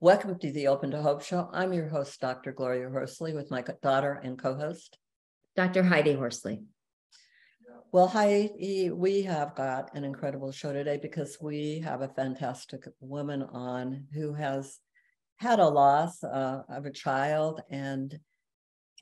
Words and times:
Welcome 0.00 0.38
to 0.40 0.52
the 0.52 0.66
Open 0.66 0.90
to 0.90 1.00
Hope 1.00 1.22
Show. 1.22 1.48
I'm 1.54 1.72
your 1.72 1.88
host, 1.88 2.20
Dr. 2.20 2.52
Gloria 2.52 2.90
Horsley, 2.90 3.32
with 3.32 3.50
my 3.50 3.64
daughter 3.82 4.20
and 4.22 4.38
co 4.38 4.54
host, 4.54 4.98
Dr. 5.56 5.82
Heidi 5.82 6.12
Horsley. 6.12 6.60
Well, 7.92 8.06
Heidi, 8.06 8.90
we 8.90 9.22
have 9.22 9.54
got 9.54 9.94
an 9.94 10.04
incredible 10.04 10.52
show 10.52 10.74
today 10.74 10.98
because 11.00 11.38
we 11.40 11.80
have 11.80 12.02
a 12.02 12.10
fantastic 12.10 12.86
woman 13.00 13.42
on 13.42 14.04
who 14.12 14.34
has 14.34 14.80
had 15.36 15.60
a 15.60 15.66
loss 15.66 16.22
uh, 16.22 16.64
of 16.68 16.84
a 16.84 16.92
child 16.92 17.62
and 17.70 18.18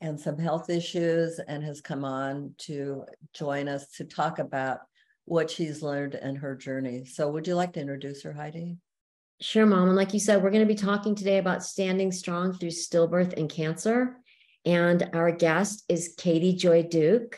and 0.01 0.17
some 0.17 0.37
health 0.37 0.69
issues 0.69 1.41
and 1.45 1.61
has 1.61 1.81
come 1.81 2.05
on 2.05 2.53
to 2.59 3.03
join 3.33 3.67
us 3.67 3.89
to 3.97 4.05
talk 4.05 4.39
about 4.39 4.79
what 5.25 5.51
she's 5.51 5.83
learned 5.83 6.15
in 6.15 6.37
her 6.37 6.55
journey. 6.55 7.03
So 7.03 7.29
would 7.31 7.47
you 7.47 7.55
like 7.55 7.73
to 7.73 7.81
introduce 7.81 8.23
her, 8.23 8.31
Heidi? 8.31 8.77
Sure, 9.41 9.65
Mom. 9.65 9.87
And 9.87 9.97
like 9.97 10.13
you 10.13 10.19
said, 10.19 10.41
we're 10.41 10.49
going 10.49 10.65
to 10.65 10.73
be 10.73 10.79
talking 10.79 11.13
today 11.13 11.39
about 11.39 11.63
standing 11.63 12.11
strong 12.11 12.53
through 12.53 12.69
stillbirth 12.69 13.37
and 13.37 13.49
cancer. 13.49 14.17
And 14.65 15.09
our 15.13 15.31
guest 15.31 15.83
is 15.89 16.15
Katie 16.17 16.55
Joy 16.55 16.83
Duke. 16.83 17.37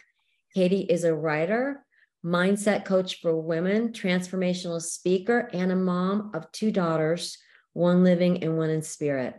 Katie 0.54 0.82
is 0.82 1.04
a 1.04 1.16
writer, 1.16 1.84
mindset 2.24 2.86
coach 2.86 3.20
for 3.20 3.36
women, 3.36 3.90
transformational 3.90 4.82
speaker, 4.82 5.50
and 5.54 5.72
a 5.72 5.76
mom 5.76 6.32
of 6.36 6.52
two 6.52 6.72
daughters, 6.72 7.38
one 7.74 8.04
living 8.04 8.44
and 8.44 8.58
one 8.58 8.70
in 8.70 8.84
spirit. 8.84 9.36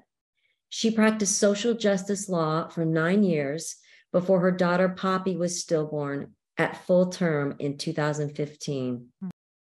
She 0.68 0.90
practiced 0.90 1.38
social 1.38 1.74
justice 1.74 2.28
law 2.28 2.68
for 2.68 2.84
nine 2.84 3.22
years 3.22 3.76
before 4.12 4.40
her 4.40 4.52
daughter 4.52 4.88
Poppy 4.88 5.36
was 5.36 5.60
stillborn 5.60 6.34
at 6.58 6.84
full 6.86 7.06
term 7.06 7.54
in 7.58 7.78
2015. 7.78 9.08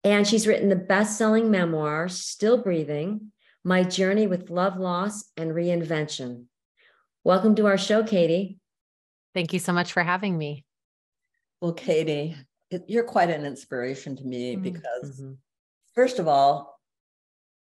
And 0.04 0.26
she's 0.26 0.48
written 0.48 0.68
the 0.68 0.74
best 0.74 1.16
selling 1.16 1.50
memoir, 1.50 2.08
Still 2.08 2.60
Breathing 2.60 3.30
My 3.62 3.84
Journey 3.84 4.26
with 4.26 4.50
Love 4.50 4.76
Loss 4.76 5.30
and 5.36 5.52
Reinvention. 5.52 6.46
Welcome 7.22 7.54
to 7.54 7.66
our 7.66 7.78
show, 7.78 8.02
Katie. 8.02 8.58
Thank 9.32 9.52
you 9.52 9.60
so 9.60 9.72
much 9.72 9.92
for 9.92 10.02
having 10.02 10.36
me. 10.36 10.64
Well, 11.60 11.72
Katie, 11.72 12.34
you're 12.88 13.04
quite 13.04 13.30
an 13.30 13.46
inspiration 13.46 14.16
to 14.16 14.24
me 14.24 14.54
mm-hmm. 14.54 14.62
because, 14.62 15.20
mm-hmm. 15.20 15.34
first 15.94 16.18
of 16.18 16.26
all, 16.26 16.80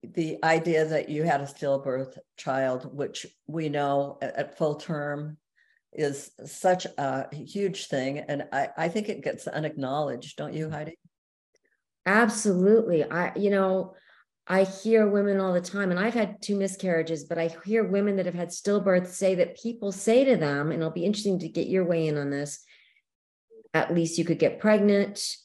the 0.03 0.39
idea 0.43 0.87
that 0.87 1.11
you 1.11 1.25
had 1.25 1.43
a 1.43 1.45
stillbirth 1.45 2.17
child, 2.39 2.97
which 2.97 3.27
we 3.47 3.69
know 3.69 4.17
at, 4.23 4.35
at 4.37 4.57
full 4.57 4.77
term 4.77 5.37
is 5.93 6.31
such 6.47 6.87
a 6.97 7.35
huge 7.35 7.89
thing. 7.89 8.21
And 8.21 8.47
I, 8.51 8.69
I 8.79 8.89
think 8.89 9.11
it 9.11 9.23
gets 9.23 9.47
unacknowledged, 9.47 10.39
don't 10.39 10.55
you, 10.55 10.71
Heidi? 10.71 10.99
Absolutely. 12.07 13.05
I, 13.05 13.33
you 13.37 13.51
know, 13.51 13.95
I 14.47 14.65
hear 14.65 15.09
women 15.09 15.41
all 15.41 15.55
the 15.55 15.61
time, 15.61 15.91
and 15.91 15.99
I've 15.99 16.15
had 16.15 16.43
two 16.43 16.57
miscarriages, 16.57 17.25
but 17.25 17.39
I 17.39 17.55
hear 17.65 17.83
women 17.83 18.17
that 18.17 18.27
have 18.27 18.35
had 18.35 18.51
stillbirths 18.51 19.09
say 19.09 19.37
that 19.37 19.59
people 19.61 19.91
say 19.91 20.25
to 20.25 20.37
them, 20.37 20.71
and 20.71 20.81
it'll 20.81 20.91
be 20.91 21.07
interesting 21.07 21.39
to 21.39 21.49
get 21.49 21.69
your 21.69 21.85
weigh 21.85 22.09
in 22.09 22.19
on 22.19 22.31
this. 22.31 22.63
At 23.73 23.95
least 23.95 24.19
you 24.19 24.25
could 24.25 24.39
get 24.39 24.61
pregnant. 24.61 25.37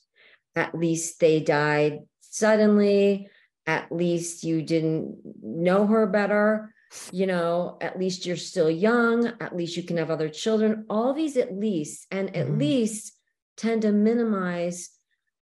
At 0.55 0.75
least 0.75 1.19
they 1.19 1.39
died 1.39 1.99
suddenly. 2.19 3.29
At 3.65 3.91
least 3.91 4.43
you 4.43 4.61
didn't 4.61 5.19
know 5.41 5.87
her 5.87 6.05
better. 6.05 6.73
You 7.11 7.27
know, 7.27 7.77
at 7.79 7.97
least 7.97 8.25
you're 8.25 8.35
still 8.35 8.69
young. 8.69 9.27
At 9.39 9.55
least 9.55 9.77
you 9.77 9.83
can 9.83 9.97
have 9.97 10.11
other 10.11 10.27
children. 10.27 10.85
All 10.89 11.13
these 11.13 11.37
at 11.37 11.53
least, 11.53 12.07
and 12.11 12.35
at 12.35 12.47
mm-hmm. 12.47 12.59
least 12.59 13.13
tend 13.55 13.83
to 13.83 13.91
minimize 13.91 14.89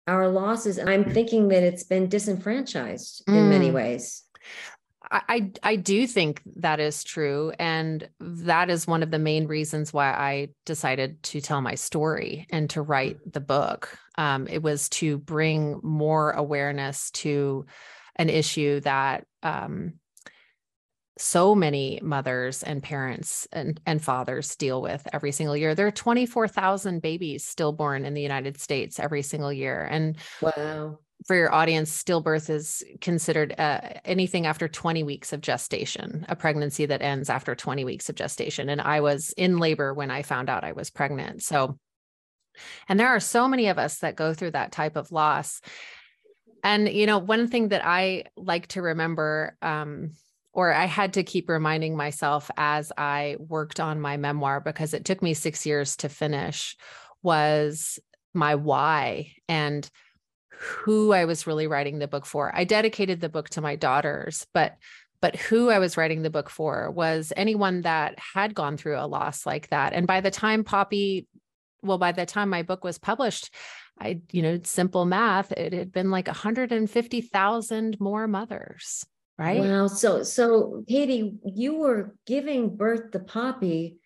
our 0.07 0.29
losses. 0.29 0.79
And 0.79 0.89
I'm 0.89 1.05
thinking 1.05 1.49
that 1.49 1.63
it's 1.63 1.85
been 1.85 2.09
disenfranchised 2.09 3.25
mm. 3.27 3.37
in 3.37 3.49
many 3.49 3.71
mm. 3.71 3.75
ways. 3.75 4.23
I, 5.11 5.53
I 5.63 5.77
do 5.77 6.07
think 6.07 6.41
that 6.57 6.81
is 6.81 7.05
true. 7.05 7.53
And 7.59 8.09
that 8.21 8.71
is 8.71 8.87
one 8.87 9.03
of 9.03 9.11
the 9.11 9.19
main 9.19 9.47
reasons 9.47 9.93
why 9.93 10.11
I 10.11 10.49
decided 10.65 11.23
to 11.25 11.41
tell 11.41 11.61
my 11.61 11.75
story 11.75 12.47
and 12.51 12.71
to 12.71 12.83
write 12.83 13.19
the 13.31 13.41
book. 13.41 13.97
Um, 14.17 14.49
it 14.49 14.63
was 14.63 14.89
to 14.91 15.19
bring 15.19 15.81
more 15.83 16.31
awareness 16.33 17.11
to 17.13 17.67
an 18.17 18.31
issue 18.31 18.81
that 18.81 19.27
um, 19.43 19.95
so 21.17 21.55
many 21.55 22.01
mothers 22.03 22.63
and 22.63 22.83
parents 22.83 23.47
and, 23.53 23.81
and 23.87 24.03
fathers 24.03 24.57
deal 24.57 24.83
with 24.83 25.07
every 25.13 25.33
single 25.33 25.57
year. 25.57 25.75
There 25.75 25.87
are 25.87 25.93
24,000 25.93 27.01
babies 27.01 27.45
stillborn 27.45 28.05
in 28.05 28.15
the 28.15 28.23
United 28.23 28.61
States 28.61 28.99
every 28.99 29.23
single 29.23 29.53
year. 29.53 29.87
And 29.91 30.17
wow. 30.41 30.99
For 31.27 31.37
your 31.37 31.55
audience, 31.55 32.03
stillbirth 32.03 32.51
is 32.51 32.83
considered 33.01 33.55
uh, 33.57 33.81
anything 34.05 34.45
after 34.45 34.69
20 34.69 35.05
weeks 35.05 35.33
of 35.33 35.41
gestation, 35.41 36.27
a 36.29 36.37
pregnancy 36.37 36.85
that 36.85 37.01
ends 37.01 37.31
after 37.31 37.55
20 37.55 37.83
weeks 37.85 38.11
of 38.11 38.17
gestation. 38.17 38.69
And 38.69 38.81
I 38.81 39.01
was 39.01 39.33
in 39.39 39.59
labor 39.59 39.95
when 39.95 40.11
I 40.11 40.23
found 40.23 40.51
out 40.51 40.65
I 40.65 40.73
was 40.73 40.91
pregnant. 40.91 41.43
So, 41.43 41.79
and 42.89 43.01
there 43.01 43.09
are 43.09 43.21
so 43.21 43.49
many 43.49 43.69
of 43.69 43.79
us 43.79 44.01
that 44.01 44.17
go 44.17 44.35
through 44.35 44.51
that 44.51 44.73
type 44.73 44.97
of 44.97 45.13
loss. 45.13 45.63
And, 46.63 46.89
you 46.89 47.07
know, 47.07 47.19
one 47.19 47.49
thing 47.49 47.69
that 47.69 47.87
I 47.87 48.25
like 48.37 48.67
to 48.69 48.83
remember, 48.83 49.57
um, 49.63 50.11
or 50.55 50.73
I 50.73 50.87
had 50.87 51.15
to 51.15 51.25
keep 51.25 51.49
reminding 51.49 51.97
myself 51.97 52.51
as 52.57 52.93
I 52.97 53.37
worked 53.39 53.81
on 53.81 54.01
my 54.01 54.17
memoir 54.17 54.61
because 54.61 54.95
it 54.95 55.05
took 55.05 55.21
me 55.21 55.35
six 55.35 55.67
years 55.67 55.97
to 55.97 56.09
finish 56.09 56.77
was 57.23 57.99
my 58.33 58.55
why 58.55 59.33
and 59.49 59.89
who 60.51 61.13
I 61.13 61.25
was 61.25 61.49
really 61.49 61.67
writing 61.67 61.99
the 61.99 62.07
book 62.07 62.25
for. 62.25 62.55
I 62.55 62.63
dedicated 62.63 63.21
the 63.21 63.29
book 63.29 63.51
to 63.51 63.61
my 63.61 63.75
daughters, 63.77 64.47
but 64.55 64.77
but 65.21 65.37
who 65.37 65.71
I 65.71 65.79
was 65.79 65.97
writing 65.97 66.23
the 66.23 66.31
book 66.31 66.51
for 66.51 66.91
was 66.91 67.33
anyone 67.35 67.81
that 67.81 68.19
had 68.19 68.55
gone 68.55 68.77
through 68.77 68.99
a 68.99 69.07
loss 69.09 69.47
like 69.47 69.69
that. 69.71 69.95
And 69.95 70.07
by 70.07 70.21
the 70.21 70.31
time 70.31 70.65
Poppy, 70.65 71.27
well, 71.83 71.97
by 71.97 72.13
the 72.13 72.27
time 72.27 72.51
my 72.51 72.63
book 72.63 72.85
was 72.85 72.99
published, 72.99 73.49
I, 73.99 74.21
you 74.33 74.43
know, 74.43 74.61
simple 74.65 75.07
math, 75.07 75.51
it 75.53 75.73
had 75.73 75.93
been 75.93 76.11
like 76.11 76.27
150,000 76.27 78.01
more 78.01 78.29
mothers 78.29 79.07
right? 79.39 79.61
Wow. 79.61 79.87
So, 79.87 80.23
so 80.23 80.85
Katie, 80.89 81.39
you 81.45 81.77
were 81.77 82.15
giving 82.27 82.77
birth 82.77 83.11
to 83.13 83.19
Poppy, 83.19 83.99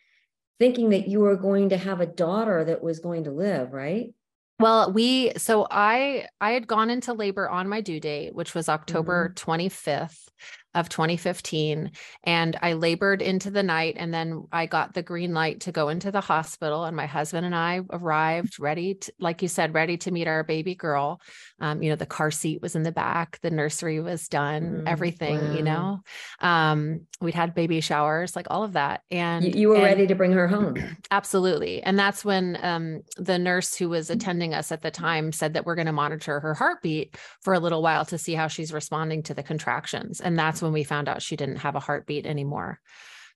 thinking 0.58 0.90
that 0.90 1.08
you 1.08 1.20
were 1.20 1.36
going 1.36 1.70
to 1.70 1.76
have 1.76 2.00
a 2.00 2.06
daughter 2.06 2.64
that 2.64 2.82
was 2.82 2.98
going 3.00 3.24
to 3.24 3.30
live, 3.30 3.72
right? 3.72 4.14
Well, 4.60 4.92
we 4.92 5.32
so 5.36 5.68
I 5.70 6.26
I 6.40 6.50
had 6.50 6.66
gone 6.66 6.90
into 6.90 7.12
labor 7.12 7.48
on 7.48 7.68
my 7.68 7.80
due 7.80 8.00
date, 8.00 8.34
which 8.34 8.54
was 8.54 8.68
October 8.68 9.28
mm-hmm. 9.28 9.50
25th 9.50 10.28
of 10.74 10.88
2015 10.88 11.90
and 12.24 12.58
I 12.60 12.74
labored 12.74 13.22
into 13.22 13.50
the 13.50 13.62
night 13.62 13.94
and 13.98 14.12
then 14.12 14.46
I 14.52 14.66
got 14.66 14.92
the 14.92 15.02
green 15.02 15.32
light 15.32 15.60
to 15.60 15.72
go 15.72 15.88
into 15.88 16.12
the 16.12 16.20
hospital 16.20 16.84
and 16.84 16.94
my 16.94 17.06
husband 17.06 17.46
and 17.46 17.54
I 17.54 17.80
arrived 17.90 18.60
ready 18.60 18.94
to, 18.94 19.12
like 19.18 19.40
you 19.40 19.48
said 19.48 19.74
ready 19.74 19.96
to 19.98 20.10
meet 20.10 20.28
our 20.28 20.44
baby 20.44 20.74
girl. 20.74 21.20
Um, 21.58 21.82
you 21.82 21.90
know 21.90 21.96
the 21.96 22.06
car 22.06 22.30
seat 22.30 22.60
was 22.60 22.76
in 22.76 22.82
the 22.82 22.92
back 22.92 23.38
the 23.40 23.50
nursery 23.50 24.00
was 24.00 24.28
done 24.28 24.62
mm, 24.62 24.82
everything 24.86 25.38
wow. 25.38 25.54
you 25.54 25.62
know? 25.62 26.00
Um, 26.40 27.00
we'd 27.20 27.34
had 27.34 27.54
baby 27.54 27.80
showers 27.80 28.36
like 28.36 28.46
all 28.50 28.62
of 28.62 28.74
that 28.74 29.02
and 29.10 29.44
you, 29.44 29.60
you 29.60 29.68
were 29.70 29.76
and, 29.76 29.84
ready 29.84 30.06
to 30.06 30.14
bring 30.14 30.32
her 30.32 30.46
home. 30.46 30.76
Absolutely 31.10 31.82
and 31.82 31.98
that's 31.98 32.25
when 32.25 32.58
um, 32.62 33.00
the 33.16 33.38
nurse 33.38 33.75
who 33.75 33.88
was 33.88 34.10
attending 34.10 34.52
us 34.52 34.70
at 34.70 34.82
the 34.82 34.90
time 34.90 35.32
said 35.32 35.54
that 35.54 35.64
we're 35.64 35.75
going 35.75 35.87
to 35.87 35.93
monitor 35.93 36.40
her 36.40 36.52
heartbeat 36.52 37.16
for 37.40 37.54
a 37.54 37.58
little 37.58 37.82
while 37.82 38.04
to 38.04 38.19
see 38.19 38.34
how 38.34 38.48
she's 38.48 38.72
responding 38.72 39.22
to 39.22 39.32
the 39.32 39.43
contractions 39.43 40.20
and 40.20 40.38
that's 40.38 40.57
when 40.62 40.72
when 40.72 40.72
we 40.72 40.84
found 40.84 41.08
out 41.08 41.22
she 41.22 41.37
didn't 41.37 41.56
have 41.56 41.75
a 41.75 41.81
heartbeat 41.81 42.26
anymore. 42.26 42.81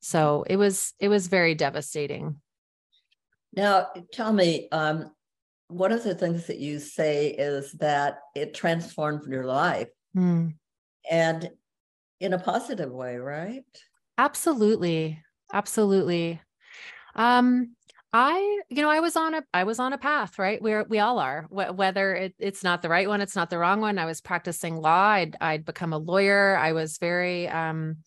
So 0.01 0.45
it 0.49 0.57
was 0.57 0.95
it 0.99 1.09
was 1.09 1.29
very 1.29 1.55
devastating. 1.55 2.41
Now, 3.55 3.89
tell 4.13 4.33
me, 4.33 4.69
um, 4.73 5.11
one 5.69 5.93
of 5.93 6.03
the 6.03 6.15
things 6.15 6.47
that 6.47 6.59
you 6.59 6.79
say 6.79 7.29
is 7.29 7.73
that 7.73 8.19
it 8.35 8.55
transformed 8.55 9.31
your 9.31 9.45
life, 9.45 9.89
mm. 10.17 10.55
and 11.11 11.51
in 12.21 12.33
a 12.33 12.39
positive 12.39 12.91
way, 12.91 13.17
right? 13.17 13.65
Absolutely, 14.19 15.23
absolutely. 15.53 16.41
Um, 17.15 17.77
I, 18.13 18.61
you 18.69 18.83
know, 18.83 18.91
I 18.91 19.01
was 19.01 19.17
on 19.17 19.35
a, 19.35 19.43
I 19.55 19.65
was 19.65 19.79
on 19.79 19.95
a 19.95 19.99
path, 19.99 20.39
right? 20.39 20.61
Where 20.61 20.85
we 20.85 20.99
all 20.99 21.19
are, 21.19 21.47
Wh- 21.49 21.75
whether 21.75 22.15
it, 22.15 22.35
it's 22.39 22.63
not 22.63 22.83
the 22.83 22.91
right 22.91 23.09
one, 23.09 23.23
it's 23.23 23.37
not 23.37 23.49
the 23.49 23.59
wrong 23.59 23.81
one. 23.81 23.99
I 23.99 24.05
was 24.05 24.21
practicing 24.21 24.77
law. 24.77 25.09
I'd, 25.09 25.37
I'd 25.41 25.65
become 25.65 25.93
a 25.95 25.99
lawyer. 25.99 26.57
I 26.57 26.73
was 26.73 26.99
very, 26.99 27.49
um, 27.49 27.99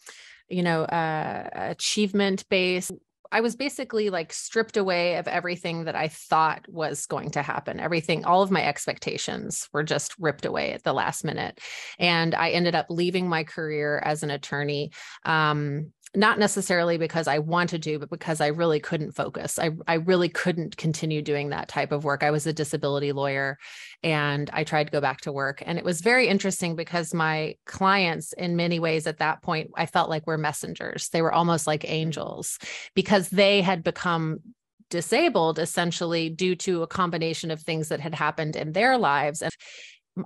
you 0.48 0.62
know, 0.62 0.84
uh, 0.84 1.50
achievement 1.54 2.48
based. 2.50 2.92
I 3.32 3.42
was 3.42 3.56
basically 3.56 4.12
like 4.12 4.32
stripped 4.32 4.78
away 4.78 5.16
of 5.16 5.28
everything 5.28 5.86
that 5.86 5.96
I 5.96 6.08
thought 6.10 6.66
was 6.70 7.08
going 7.08 7.32
to 7.32 7.42
happen. 7.42 7.80
Everything, 7.80 8.24
all 8.24 8.44
of 8.44 8.52
my 8.52 8.64
expectations 8.64 9.68
were 9.74 9.84
just 9.84 10.14
ripped 10.20 10.46
away 10.46 10.74
at 10.74 10.84
the 10.84 10.94
last 10.94 11.26
minute. 11.26 11.60
And 11.98 12.36
I 12.36 12.52
ended 12.52 12.76
up 12.76 12.86
leaving 12.90 13.28
my 13.28 13.44
career 13.44 14.00
as 14.06 14.22
an 14.22 14.30
attorney. 14.30 14.92
Um, 15.26 15.92
not 16.14 16.40
necessarily 16.40 16.98
because 16.98 17.28
I 17.28 17.40
wanted 17.40 17.84
to, 17.84 18.00
but 18.00 18.10
because 18.10 18.40
I 18.42 18.48
really 18.48 18.80
couldn't 18.80 19.14
focus. 19.14 19.60
I, 19.60 19.72
I 19.88 19.96
really 19.96 20.30
couldn't 20.30 20.78
continue 20.78 21.22
doing 21.22 21.50
that 21.50 21.68
type 21.68 21.92
of 21.92 22.04
work. 22.04 22.24
I 22.24 22.32
was 22.32 22.48
a 22.48 22.54
disability 22.54 23.12
lawyer 23.12 23.58
and 24.04 24.50
I 24.54 24.64
tried 24.64 24.86
to 24.86 24.92
go 24.92 25.02
back 25.02 25.22
to 25.22 25.32
work. 25.32 25.62
And 25.66 25.78
it 25.78 25.84
was 25.84 26.02
very 26.02 26.28
interesting 26.28 26.76
because 26.76 27.14
my 27.14 27.56
clients, 27.66 28.34
in 28.34 28.56
many 28.56 28.80
ways 28.80 29.08
at 29.08 29.20
that 29.20 29.42
point, 29.42 29.72
I 29.76 29.86
felt 29.86 30.10
like 30.10 30.28
were 30.28 30.38
messengers. 30.38 31.10
They 31.10 31.22
were 31.22 31.34
almost 31.34 31.68
like 31.68 31.90
angels 31.90 32.60
because 32.94 33.30
they 33.30 33.62
had 33.62 33.84
become 33.84 34.40
disabled 34.90 35.60
essentially 35.60 36.30
due 36.30 36.56
to 36.56 36.84
a 36.84 36.88
combination 36.88 37.52
of 37.52 37.62
things 37.62 37.90
that 37.90 38.00
had 38.00 38.14
happened 38.14 38.56
in 38.56 38.72
their 38.72 38.98
lives. 38.98 39.42
And 39.42 39.52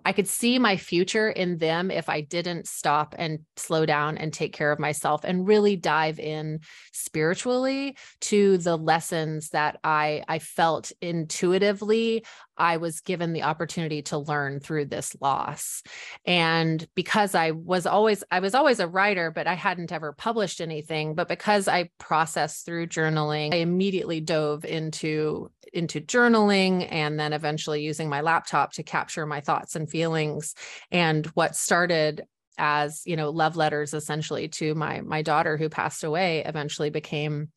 I 0.05 0.11
could 0.11 0.27
see 0.27 0.59
my 0.59 0.77
future 0.77 1.29
in 1.29 1.57
them 1.57 1.89
if 1.89 2.09
I 2.09 2.21
didn't 2.21 2.67
stop 2.67 3.15
and 3.17 3.39
slow 3.57 3.85
down 3.87 4.17
and 4.17 4.31
take 4.31 4.53
care 4.53 4.71
of 4.71 4.79
myself 4.79 5.23
and 5.23 5.47
really 5.47 5.75
dive 5.75 6.19
in 6.19 6.59
spiritually 6.93 7.97
to 8.21 8.57
the 8.59 8.77
lessons 8.77 9.49
that 9.49 9.79
I 9.83 10.23
I 10.27 10.39
felt 10.39 10.91
intuitively 11.01 12.23
I 12.55 12.77
was 12.77 12.99
given 12.99 13.33
the 13.33 13.43
opportunity 13.43 14.01
to 14.03 14.17
learn 14.17 14.59
through 14.59 14.85
this 14.85 15.15
loss. 15.21 15.81
And 16.25 16.85
because 16.93 17.33
I 17.33 17.51
was 17.51 17.87
always 17.87 18.23
I 18.29 18.41
was 18.41 18.53
always 18.53 18.79
a 18.79 18.87
writer 18.87 19.31
but 19.31 19.47
I 19.47 19.55
hadn't 19.55 19.91
ever 19.91 20.13
published 20.13 20.61
anything 20.61 21.15
but 21.15 21.27
because 21.27 21.67
I 21.67 21.89
processed 21.97 22.65
through 22.65 22.87
journaling 22.87 23.53
I 23.53 23.57
immediately 23.57 24.21
dove 24.21 24.65
into 24.65 25.49
into 25.73 26.01
journaling 26.01 26.87
and 26.91 27.19
then 27.19 27.33
eventually 27.33 27.83
using 27.83 28.09
my 28.09 28.21
laptop 28.21 28.73
to 28.73 28.83
capture 28.83 29.25
my 29.25 29.41
thoughts 29.41 29.75
and 29.75 29.89
feelings. 29.89 30.55
And 30.91 31.25
what 31.27 31.55
started 31.55 32.23
as 32.59 33.01
you 33.05 33.15
know 33.15 33.29
love 33.29 33.55
letters 33.55 33.93
essentially 33.93 34.49
to 34.49 34.75
my 34.75 34.99
my 35.01 35.21
daughter 35.21 35.55
who 35.55 35.69
passed 35.69 36.03
away 36.03 36.43
eventually 36.43 36.89
became 36.89 37.47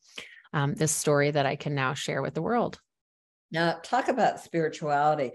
um, 0.53 0.73
this 0.75 0.93
story 0.93 1.29
that 1.29 1.45
i 1.45 1.55
can 1.55 1.75
now 1.75 1.93
share 1.93 2.21
with 2.21 2.33
the 2.33 2.41
world. 2.41 2.79
Now 3.51 3.79
talk 3.83 4.07
about 4.07 4.39
spirituality. 4.39 5.31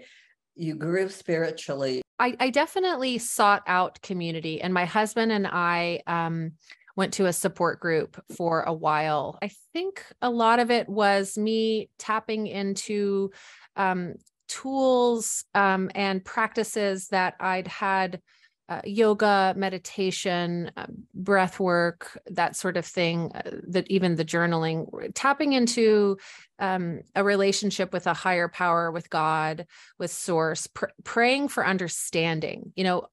You 0.55 0.75
grew 0.75 1.07
spiritually. 1.07 2.01
I, 2.17 2.35
I 2.37 2.49
definitely 2.49 3.17
sought 3.17 3.63
out 3.65 4.01
community 4.01 4.59
and 4.59 4.73
my 4.73 4.85
husband 4.85 5.31
and 5.31 5.47
i 5.47 6.01
um, 6.07 6.53
went 6.99 7.13
to 7.13 7.27
a 7.27 7.33
support 7.33 7.79
group 7.79 8.21
for 8.35 8.63
a 8.63 8.73
while. 8.73 9.39
I 9.41 9.51
think 9.71 10.03
a 10.21 10.29
lot 10.29 10.59
of 10.59 10.69
it 10.69 10.89
was 10.89 11.37
me 11.37 11.89
tapping 11.97 12.45
into 12.45 13.31
um, 13.77 14.15
tools 14.49 15.45
um, 15.55 15.89
and 15.95 16.23
practices 16.23 17.07
that 17.07 17.35
I'd 17.39 17.67
had. 17.67 18.21
Uh, 18.67 18.81
yoga, 18.85 19.51
meditation, 19.57 20.69
uh, 20.77 20.85
breath 21.15 21.59
work, 21.59 22.21
that 22.27 22.55
sort 22.55 22.77
of 22.77 22.85
thing, 22.85 23.31
uh, 23.33 23.49
that 23.67 23.89
even 23.89 24.15
the 24.15 24.23
journaling, 24.23 24.85
tapping 25.15 25.53
into 25.53 26.15
um, 26.59 26.99
a 27.15 27.23
relationship 27.23 27.91
with 27.91 28.05
a 28.05 28.13
higher 28.13 28.47
power, 28.47 28.91
with 28.91 29.09
God, 29.09 29.65
with 29.97 30.11
source, 30.11 30.67
pr- 30.67 30.85
praying 31.03 31.47
for 31.47 31.65
understanding. 31.65 32.71
You 32.75 32.83
know, 32.83 33.07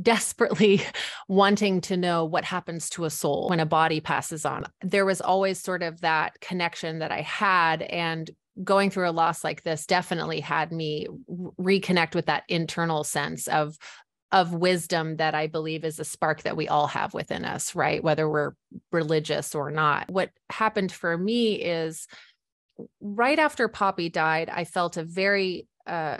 desperately 0.00 0.82
wanting 1.28 1.80
to 1.82 1.96
know 1.96 2.24
what 2.24 2.44
happens 2.44 2.90
to 2.90 3.04
a 3.04 3.10
soul 3.10 3.48
when 3.48 3.60
a 3.60 3.66
body 3.66 4.00
passes 4.00 4.44
on. 4.44 4.66
There 4.82 5.04
was 5.04 5.20
always 5.20 5.60
sort 5.60 5.82
of 5.82 6.00
that 6.00 6.40
connection 6.40 6.98
that 7.00 7.12
I 7.12 7.22
had. 7.22 7.82
And 7.82 8.30
going 8.62 8.90
through 8.90 9.08
a 9.08 9.12
loss 9.12 9.42
like 9.42 9.62
this 9.62 9.86
definitely 9.86 10.40
had 10.40 10.70
me 10.70 11.08
reconnect 11.60 12.14
with 12.14 12.26
that 12.26 12.44
internal 12.48 13.04
sense 13.04 13.48
of 13.48 13.76
of 14.32 14.52
wisdom 14.52 15.16
that 15.16 15.32
I 15.32 15.46
believe 15.46 15.84
is 15.84 16.00
a 16.00 16.04
spark 16.04 16.42
that 16.42 16.56
we 16.56 16.66
all 16.66 16.88
have 16.88 17.14
within 17.14 17.44
us, 17.44 17.76
right? 17.76 18.02
Whether 18.02 18.28
we're 18.28 18.54
religious 18.90 19.54
or 19.54 19.70
not. 19.70 20.10
What 20.10 20.30
happened 20.50 20.90
for 20.90 21.16
me 21.16 21.54
is 21.54 22.08
right 23.00 23.38
after 23.38 23.68
Poppy 23.68 24.08
died, 24.08 24.48
I 24.48 24.64
felt 24.64 24.96
a 24.96 25.04
very 25.04 25.68
uh, 25.86 26.18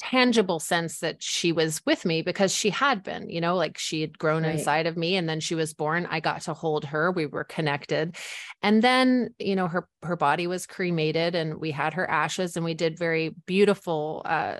tangible 0.00 0.58
sense 0.58 1.00
that 1.00 1.22
she 1.22 1.52
was 1.52 1.84
with 1.84 2.04
me 2.06 2.22
because 2.22 2.52
she 2.54 2.70
had 2.70 3.02
been, 3.02 3.28
you 3.28 3.40
know, 3.40 3.54
like 3.54 3.76
she 3.76 4.00
had 4.00 4.18
grown 4.18 4.42
right. 4.42 4.56
inside 4.56 4.86
of 4.86 4.96
me 4.96 5.14
and 5.14 5.28
then 5.28 5.40
she 5.40 5.54
was 5.54 5.74
born. 5.74 6.06
I 6.10 6.20
got 6.20 6.42
to 6.42 6.54
hold 6.54 6.86
her. 6.86 7.12
We 7.12 7.26
were 7.26 7.44
connected. 7.44 8.16
And 8.62 8.82
then, 8.82 9.34
you 9.38 9.54
know, 9.54 9.68
her 9.68 9.86
her 10.02 10.16
body 10.16 10.46
was 10.46 10.66
cremated 10.66 11.34
and 11.34 11.60
we 11.60 11.70
had 11.70 11.94
her 11.94 12.08
ashes 12.08 12.56
and 12.56 12.64
we 12.64 12.72
did 12.72 12.98
very 12.98 13.34
beautiful 13.46 14.22
uh 14.24 14.56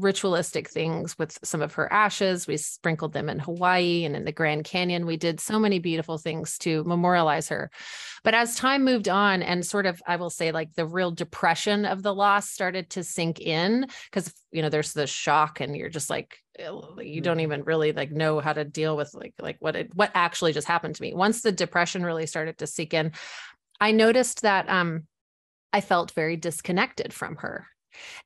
ritualistic 0.00 0.68
things 0.68 1.18
with 1.18 1.38
some 1.42 1.62
of 1.62 1.74
her 1.74 1.92
ashes. 1.92 2.46
We 2.46 2.56
sprinkled 2.56 3.12
them 3.12 3.28
in 3.28 3.38
Hawaii 3.38 4.04
and 4.04 4.16
in 4.16 4.24
the 4.24 4.32
Grand 4.32 4.64
Canyon. 4.64 5.06
We 5.06 5.16
did 5.16 5.40
so 5.40 5.58
many 5.58 5.78
beautiful 5.78 6.18
things 6.18 6.58
to 6.58 6.82
memorialize 6.84 7.48
her. 7.48 7.70
But 8.24 8.34
as 8.34 8.56
time 8.56 8.84
moved 8.84 9.08
on 9.08 9.42
and 9.42 9.64
sort 9.64 9.86
of, 9.86 10.02
I 10.06 10.16
will 10.16 10.30
say, 10.30 10.52
like 10.52 10.74
the 10.74 10.86
real 10.86 11.10
depression 11.10 11.84
of 11.84 12.02
the 12.02 12.14
loss 12.14 12.50
started 12.50 12.90
to 12.90 13.04
sink 13.04 13.40
in 13.40 13.86
because, 14.10 14.32
you 14.52 14.62
know, 14.62 14.68
there's 14.68 14.92
the 14.92 15.06
shock 15.06 15.60
and 15.60 15.76
you're 15.76 15.88
just 15.88 16.10
like, 16.10 16.38
you 16.58 17.20
don't 17.20 17.36
mm-hmm. 17.36 17.40
even 17.40 17.62
really 17.64 17.92
like 17.92 18.10
know 18.10 18.40
how 18.40 18.52
to 18.52 18.64
deal 18.64 18.96
with 18.96 19.14
like 19.14 19.32
like 19.40 19.56
what 19.60 19.76
it 19.76 19.94
what 19.94 20.10
actually 20.14 20.52
just 20.52 20.68
happened 20.68 20.94
to 20.94 21.00
me 21.00 21.14
once 21.14 21.40
the 21.40 21.52
depression 21.52 22.04
really 22.04 22.26
started 22.26 22.58
to 22.58 22.66
sink 22.66 22.92
in 22.92 23.12
i 23.80 23.92
noticed 23.92 24.42
that 24.42 24.68
um 24.68 25.04
i 25.72 25.80
felt 25.80 26.10
very 26.10 26.36
disconnected 26.36 27.14
from 27.14 27.36
her 27.36 27.66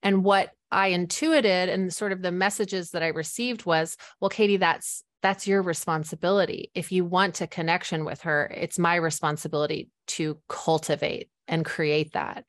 and 0.02 0.24
what 0.24 0.50
I 0.70 0.88
intuited 0.88 1.68
and 1.68 1.92
sort 1.92 2.12
of 2.12 2.22
the 2.22 2.32
messages 2.32 2.90
that 2.90 3.02
I 3.02 3.08
received 3.08 3.64
was, 3.64 3.96
well, 4.20 4.28
Katie, 4.28 4.56
that's 4.56 5.02
that's 5.22 5.46
your 5.46 5.62
responsibility. 5.62 6.70
If 6.74 6.92
you 6.92 7.04
want 7.06 7.40
a 7.40 7.46
connection 7.46 8.04
with 8.04 8.22
her, 8.22 8.52
it's 8.54 8.78
my 8.78 8.96
responsibility 8.96 9.88
to 10.08 10.38
cultivate 10.50 11.30
and 11.48 11.64
create 11.64 12.12
that. 12.12 12.44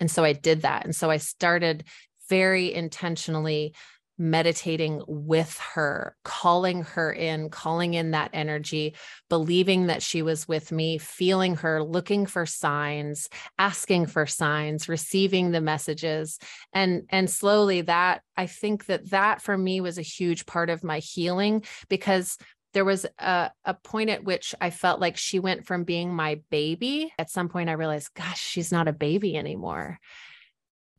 And 0.00 0.10
so 0.10 0.24
I 0.24 0.32
did 0.32 0.62
that. 0.62 0.86
And 0.86 0.96
so 0.96 1.10
I 1.10 1.18
started 1.18 1.84
very 2.28 2.72
intentionally 2.72 3.74
meditating 4.16 5.02
with 5.08 5.58
her, 5.74 6.16
calling 6.22 6.82
her 6.82 7.12
in, 7.12 7.50
calling 7.50 7.94
in 7.94 8.12
that 8.12 8.30
energy, 8.32 8.94
believing 9.28 9.86
that 9.86 10.02
she 10.02 10.22
was 10.22 10.46
with 10.46 10.70
me, 10.70 10.98
feeling 10.98 11.56
her, 11.56 11.82
looking 11.82 12.24
for 12.26 12.46
signs, 12.46 13.28
asking 13.58 14.06
for 14.06 14.24
signs, 14.26 14.88
receiving 14.88 15.50
the 15.50 15.60
messages. 15.60 16.38
And 16.72 17.02
and 17.10 17.28
slowly 17.28 17.80
that 17.82 18.22
I 18.36 18.46
think 18.46 18.86
that 18.86 19.10
that 19.10 19.42
for 19.42 19.58
me 19.58 19.80
was 19.80 19.98
a 19.98 20.02
huge 20.02 20.46
part 20.46 20.70
of 20.70 20.84
my 20.84 21.00
healing 21.00 21.64
because 21.88 22.38
there 22.72 22.84
was 22.84 23.06
a, 23.18 23.50
a 23.64 23.74
point 23.74 24.10
at 24.10 24.24
which 24.24 24.54
I 24.60 24.70
felt 24.70 25.00
like 25.00 25.16
she 25.16 25.38
went 25.38 25.64
from 25.64 25.84
being 25.84 26.12
my 26.12 26.40
baby. 26.50 27.12
At 27.18 27.30
some 27.30 27.48
point, 27.48 27.70
I 27.70 27.74
realized, 27.74 28.12
gosh, 28.14 28.40
she's 28.40 28.72
not 28.72 28.88
a 28.88 28.92
baby 28.92 29.36
anymore. 29.36 29.98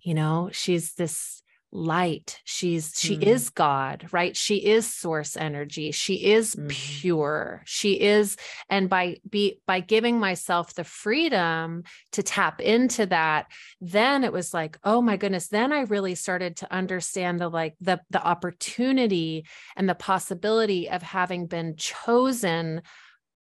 You 0.06 0.14
know, 0.14 0.50
she's 0.54 0.94
this 0.94 1.42
light 1.76 2.40
she's 2.46 2.94
she 2.98 3.18
mm. 3.18 3.24
is 3.24 3.50
god 3.50 4.08
right 4.14 4.38
she 4.38 4.56
is 4.56 4.92
source 4.92 5.36
energy 5.36 5.92
she 5.92 6.24
is 6.32 6.56
mm. 6.56 6.70
pure 6.70 7.62
she 7.66 8.00
is 8.00 8.38
and 8.70 8.90
by 8.90 9.18
be 9.30 9.60
by 9.68 9.82
giving 9.82 10.18
myself 10.18 10.74
the 10.76 10.86
freedom 10.86 11.84
to 12.14 12.24
tap 12.24 12.62
into 12.62 13.06
that 13.06 13.48
then 13.82 14.24
it 14.24 14.32
was 14.32 14.54
like 14.54 14.78
oh 14.86 15.02
my 15.02 15.18
goodness 15.18 15.50
then 15.50 15.74
i 15.74 15.82
really 15.82 16.16
started 16.16 16.56
to 16.56 16.74
understand 16.74 17.42
the 17.42 17.50
like 17.50 17.76
the 17.82 18.00
the 18.10 18.24
opportunity 18.24 19.46
and 19.76 19.90
the 19.90 19.96
possibility 19.96 20.90
of 20.90 21.02
having 21.02 21.46
been 21.46 21.76
chosen 21.76 22.82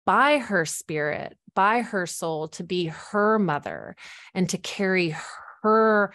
by 0.04 0.38
her 0.38 0.64
spirit 0.64 1.36
by 1.54 1.82
her 1.82 2.04
soul 2.04 2.48
to 2.48 2.64
be 2.64 2.86
her 2.86 3.38
mother 3.38 3.94
and 4.34 4.48
to 4.48 4.58
carry 4.58 5.14
her 5.62 6.12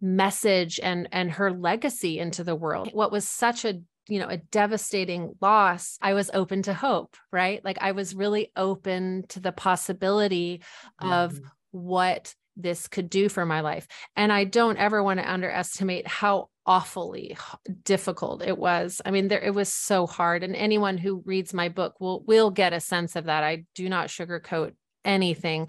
message 0.00 0.78
and 0.82 1.08
and 1.12 1.30
her 1.32 1.50
legacy 1.50 2.18
into 2.18 2.44
the 2.44 2.54
world. 2.54 2.90
What 2.92 3.12
was 3.12 3.26
such 3.26 3.64
a 3.64 3.80
you 4.08 4.20
know 4.20 4.28
a 4.28 4.36
devastating 4.36 5.34
loss 5.40 5.98
i 6.00 6.14
was 6.14 6.30
open 6.32 6.62
to 6.62 6.74
hope 6.74 7.16
right? 7.32 7.64
Like 7.64 7.78
i 7.80 7.92
was 7.92 8.14
really 8.14 8.52
open 8.56 9.24
to 9.30 9.40
the 9.40 9.52
possibility 9.52 10.62
mm-hmm. 11.02 11.12
of 11.12 11.40
what 11.72 12.34
this 12.56 12.88
could 12.88 13.10
do 13.10 13.28
for 13.28 13.44
my 13.44 13.60
life. 13.60 13.86
And 14.14 14.32
i 14.32 14.44
don't 14.44 14.78
ever 14.78 15.02
want 15.02 15.20
to 15.20 15.30
underestimate 15.30 16.06
how 16.06 16.48
awfully 16.66 17.36
difficult 17.84 18.42
it 18.42 18.58
was. 18.58 19.00
I 19.04 19.10
mean 19.10 19.28
there 19.28 19.40
it 19.40 19.54
was 19.54 19.72
so 19.72 20.06
hard 20.06 20.42
and 20.42 20.56
anyone 20.56 20.98
who 20.98 21.22
reads 21.24 21.54
my 21.54 21.68
book 21.68 22.00
will 22.00 22.22
will 22.26 22.50
get 22.50 22.72
a 22.72 22.80
sense 22.80 23.16
of 23.16 23.24
that. 23.24 23.44
I 23.44 23.64
do 23.74 23.88
not 23.88 24.08
sugarcoat 24.08 24.72
anything. 25.04 25.68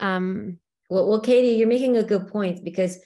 Um 0.00 0.58
well, 0.88 1.08
well, 1.08 1.20
Katie, 1.20 1.56
you're 1.56 1.68
making 1.68 1.96
a 1.96 2.02
good 2.02 2.28
point 2.28 2.64
because 2.64 2.98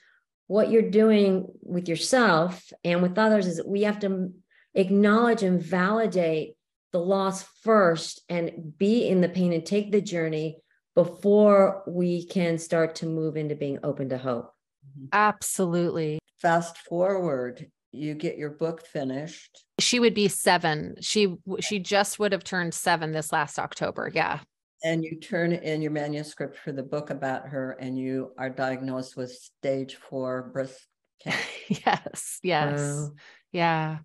what 0.46 0.70
you're 0.70 0.90
doing 0.90 1.46
with 1.62 1.88
yourself 1.88 2.72
and 2.84 3.02
with 3.02 3.18
others 3.18 3.46
is 3.46 3.62
we 3.64 3.82
have 3.82 3.98
to 4.00 4.32
acknowledge 4.74 5.42
and 5.42 5.62
validate 5.62 6.54
the 6.92 6.98
loss 6.98 7.42
first 7.62 8.20
and 8.28 8.74
be 8.78 9.08
in 9.08 9.20
the 9.20 9.28
pain 9.28 9.52
and 9.52 9.64
take 9.64 9.90
the 9.90 10.00
journey 10.00 10.58
before 10.94 11.82
we 11.86 12.26
can 12.26 12.58
start 12.58 12.96
to 12.96 13.06
move 13.06 13.36
into 13.36 13.54
being 13.54 13.78
open 13.82 14.10
to 14.10 14.18
hope. 14.18 14.52
Mm-hmm. 14.86 15.06
Absolutely. 15.12 16.18
Fast 16.40 16.76
forward, 16.78 17.70
you 17.92 18.14
get 18.14 18.36
your 18.36 18.50
book 18.50 18.86
finished. 18.86 19.64
She 19.78 20.00
would 20.00 20.14
be 20.14 20.28
seven. 20.28 20.96
She 21.00 21.36
she 21.60 21.78
just 21.78 22.18
would 22.18 22.32
have 22.32 22.44
turned 22.44 22.74
seven 22.74 23.12
this 23.12 23.32
last 23.32 23.58
October. 23.58 24.10
Yeah. 24.12 24.40
And 24.84 25.04
you 25.04 25.20
turn 25.20 25.52
in 25.52 25.80
your 25.80 25.92
manuscript 25.92 26.56
for 26.56 26.72
the 26.72 26.82
book 26.82 27.10
about 27.10 27.48
her, 27.48 27.72
and 27.72 27.96
you 27.98 28.32
are 28.36 28.50
diagnosed 28.50 29.16
with 29.16 29.30
stage 29.32 29.94
four 29.94 30.50
breast 30.52 30.86
cancer. 31.22 31.40
yes. 31.68 32.40
Yes. 32.42 32.80
Wow. 32.80 33.10
Yeah. 33.52 33.98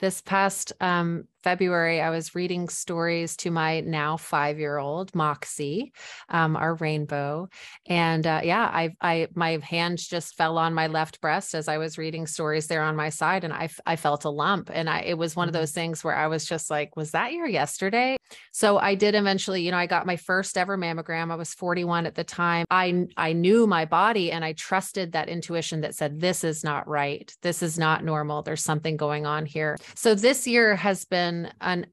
This 0.00 0.20
past 0.22 0.72
um, 0.80 1.28
February, 1.44 2.00
I 2.00 2.08
was 2.08 2.34
reading 2.34 2.70
stories 2.70 3.36
to 3.36 3.50
my 3.50 3.80
now 3.80 4.16
five 4.16 4.58
year 4.58 4.78
old 4.78 5.14
Moxie, 5.14 5.92
um, 6.30 6.56
our 6.56 6.74
rainbow. 6.76 7.50
And 7.86 8.26
uh, 8.26 8.40
yeah, 8.42 8.64
I, 8.64 8.96
I, 9.02 9.28
my 9.34 9.58
hands 9.62 10.08
just 10.08 10.36
fell 10.36 10.56
on 10.56 10.72
my 10.72 10.86
left 10.86 11.20
breast 11.20 11.54
as 11.54 11.68
I 11.68 11.76
was 11.76 11.98
reading 11.98 12.26
stories 12.26 12.66
there 12.66 12.82
on 12.82 12.96
my 12.96 13.10
side. 13.10 13.44
And 13.44 13.52
I, 13.52 13.68
I 13.84 13.96
felt 13.96 14.24
a 14.24 14.30
lump. 14.30 14.70
And 14.72 14.88
I, 14.88 15.00
it 15.00 15.18
was 15.18 15.36
one 15.36 15.46
of 15.46 15.52
mm-hmm. 15.52 15.60
those 15.60 15.72
things 15.72 16.02
where 16.02 16.16
I 16.16 16.28
was 16.28 16.46
just 16.46 16.70
like, 16.70 16.96
was 16.96 17.10
that 17.10 17.34
your 17.34 17.46
yesterday? 17.46 18.16
So 18.52 18.78
I 18.78 18.94
did 18.94 19.14
eventually, 19.14 19.60
you 19.60 19.70
know, 19.70 19.76
I 19.76 19.86
got 19.86 20.06
my 20.06 20.16
first 20.16 20.56
ever 20.56 20.78
mammogram. 20.78 21.30
I 21.30 21.36
was 21.36 21.52
41 21.52 22.06
at 22.06 22.14
the 22.14 22.24
time. 22.24 22.64
I, 22.70 23.06
I 23.18 23.34
knew 23.34 23.66
my 23.66 23.84
body 23.84 24.32
and 24.32 24.42
I 24.42 24.54
trusted 24.54 25.12
that 25.12 25.28
intuition 25.28 25.82
that 25.82 25.94
said, 25.94 26.20
this 26.20 26.42
is 26.42 26.64
not 26.64 26.88
right. 26.88 27.30
This 27.42 27.62
is 27.62 27.78
not 27.78 28.02
normal. 28.02 28.40
There's 28.40 28.64
something 28.64 28.96
going 28.96 29.26
on 29.26 29.44
here. 29.44 29.76
So 29.94 30.14
this 30.14 30.46
year 30.46 30.74
has 30.74 31.04
been 31.04 31.33
been 31.42 31.52
an 31.60 31.86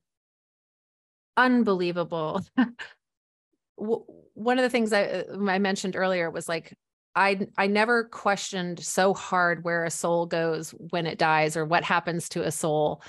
unbelievable 1.37 2.41
one 3.75 4.59
of 4.59 4.63
the 4.63 4.69
things 4.69 4.93
I, 4.93 5.23
I 5.47 5.59
mentioned 5.59 5.95
earlier 5.95 6.29
was 6.29 6.47
like 6.47 6.77
I 7.15 7.47
I 7.57 7.67
never 7.67 8.05
questioned 8.05 8.79
so 8.79 9.13
hard 9.13 9.63
where 9.63 9.83
a 9.83 9.91
soul 9.91 10.25
goes 10.25 10.71
when 10.71 11.05
it 11.05 11.17
dies 11.17 11.57
or 11.57 11.65
what 11.65 11.83
happens 11.83 12.29
to 12.29 12.43
a 12.43 12.51
soul 12.51 13.01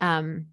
um 0.00 0.46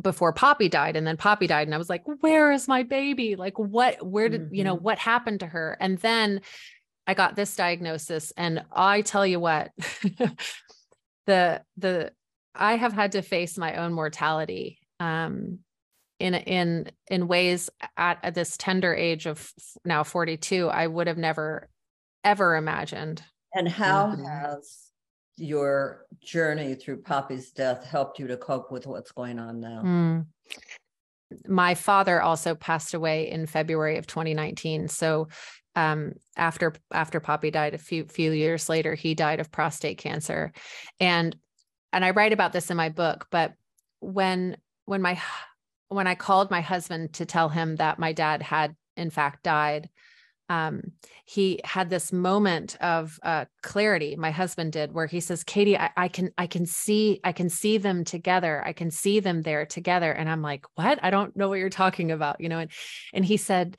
before 0.00 0.32
Poppy 0.32 0.68
died 0.68 0.96
and 0.96 1.06
then 1.06 1.18
Poppy 1.18 1.46
died 1.46 1.68
and 1.68 1.74
I 1.74 1.78
was 1.78 1.90
like 1.90 2.02
where 2.20 2.50
is 2.50 2.66
my 2.66 2.82
baby 2.82 3.36
like 3.36 3.58
what 3.58 4.04
where 4.04 4.28
did 4.28 4.46
mm-hmm. 4.46 4.54
you 4.54 4.64
know 4.64 4.74
mm-hmm. 4.74 4.84
what 4.84 4.98
happened 4.98 5.40
to 5.40 5.46
her 5.46 5.76
and 5.80 5.98
then 5.98 6.40
I 7.06 7.14
got 7.14 7.36
this 7.36 7.54
diagnosis 7.54 8.32
and 8.36 8.64
I 8.72 9.02
tell 9.02 9.26
you 9.26 9.38
what 9.38 9.70
the 11.26 11.62
the 11.76 12.12
I 12.58 12.76
have 12.76 12.92
had 12.92 13.12
to 13.12 13.22
face 13.22 13.58
my 13.58 13.76
own 13.76 13.92
mortality 13.92 14.78
um, 15.00 15.60
in 16.18 16.34
in 16.34 16.90
in 17.08 17.28
ways 17.28 17.70
at, 17.96 18.18
at 18.22 18.34
this 18.34 18.56
tender 18.56 18.94
age 18.94 19.26
of 19.26 19.52
now 19.84 20.02
42 20.02 20.68
I 20.68 20.86
would 20.86 21.06
have 21.06 21.18
never 21.18 21.68
ever 22.24 22.56
imagined. 22.56 23.22
And 23.54 23.68
how 23.68 24.08
mm-hmm. 24.08 24.24
has 24.24 24.90
your 25.36 26.06
journey 26.22 26.74
through 26.74 27.02
Poppy's 27.02 27.52
death 27.52 27.84
helped 27.84 28.18
you 28.18 28.26
to 28.28 28.36
cope 28.36 28.72
with 28.72 28.86
what's 28.86 29.12
going 29.12 29.38
on 29.38 29.60
now? 29.60 29.82
Mm. 29.84 30.26
My 31.46 31.74
father 31.74 32.22
also 32.22 32.54
passed 32.54 32.94
away 32.94 33.30
in 33.30 33.46
February 33.46 33.98
of 33.98 34.06
2019. 34.06 34.88
So 34.88 35.28
um, 35.74 36.14
after 36.36 36.72
after 36.92 37.20
Poppy 37.20 37.50
died 37.50 37.74
a 37.74 37.78
few 37.78 38.04
few 38.06 38.32
years 38.32 38.68
later, 38.68 38.94
he 38.94 39.14
died 39.14 39.40
of 39.40 39.52
prostate 39.52 39.98
cancer, 39.98 40.52
and 40.98 41.36
and 41.92 42.04
I 42.04 42.10
write 42.10 42.32
about 42.32 42.52
this 42.52 42.70
in 42.70 42.76
my 42.76 42.88
book, 42.88 43.26
but 43.30 43.54
when 44.00 44.56
when 44.84 45.02
my 45.02 45.20
when 45.88 46.06
I 46.06 46.14
called 46.14 46.50
my 46.50 46.60
husband 46.60 47.14
to 47.14 47.26
tell 47.26 47.48
him 47.48 47.76
that 47.76 47.98
my 47.98 48.12
dad 48.12 48.42
had 48.42 48.74
in 48.96 49.10
fact 49.10 49.42
died, 49.42 49.88
um, 50.48 50.92
he 51.24 51.60
had 51.64 51.90
this 51.90 52.12
moment 52.12 52.76
of 52.80 53.18
uh, 53.22 53.46
clarity. 53.62 54.14
My 54.16 54.30
husband 54.30 54.72
did, 54.72 54.92
where 54.92 55.06
he 55.06 55.20
says, 55.20 55.42
"Katie, 55.42 55.76
I, 55.76 55.90
I, 55.96 56.08
can, 56.08 56.30
I 56.38 56.46
can 56.46 56.66
see, 56.66 57.20
I 57.24 57.32
can 57.32 57.48
see 57.48 57.78
them 57.78 58.04
together. 58.04 58.62
I 58.64 58.72
can 58.72 58.90
see 58.90 59.20
them 59.20 59.42
there 59.42 59.66
together." 59.66 60.12
And 60.12 60.28
I'm 60.28 60.42
like, 60.42 60.64
"What? 60.76 61.00
I 61.02 61.10
don't 61.10 61.36
know 61.36 61.48
what 61.48 61.58
you're 61.58 61.68
talking 61.68 62.12
about," 62.12 62.40
you 62.40 62.48
know. 62.48 62.60
And 62.60 62.70
and 63.12 63.24
he 63.24 63.36
said, 63.36 63.76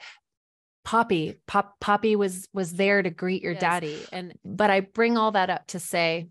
"Poppy, 0.83 1.35
Pop, 1.47 1.79
Poppy 1.79 2.17
was 2.17 2.49
was 2.53 2.73
there 2.73 3.01
to 3.01 3.09
greet 3.09 3.43
your 3.43 3.53
yes. 3.53 3.61
daddy." 3.61 3.99
And 4.11 4.33
but 4.43 4.69
I 4.69 4.81
bring 4.81 5.17
all 5.17 5.31
that 5.31 5.49
up 5.49 5.67
to 5.67 5.79
say 5.79 6.27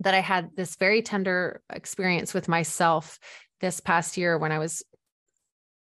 that 0.00 0.14
I 0.14 0.20
had 0.20 0.50
this 0.56 0.76
very 0.76 1.02
tender 1.02 1.62
experience 1.72 2.34
with 2.34 2.48
myself 2.48 3.18
this 3.60 3.80
past 3.80 4.16
year 4.16 4.36
when 4.36 4.52
I 4.52 4.58
was, 4.58 4.82